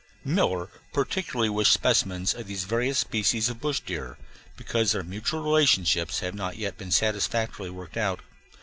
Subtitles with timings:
[0.25, 4.17] Miller particularly wished specimens of these various species of bush deer,
[4.57, 8.21] because their mutual relationships have not yet been satisfactorily worked out.